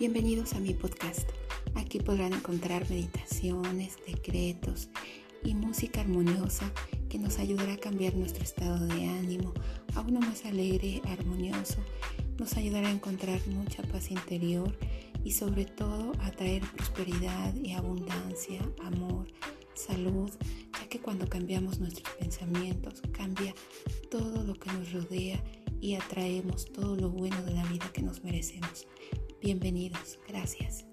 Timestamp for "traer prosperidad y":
16.30-17.72